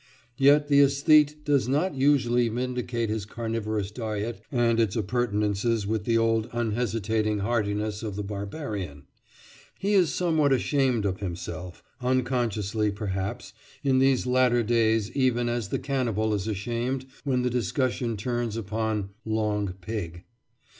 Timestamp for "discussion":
17.51-18.17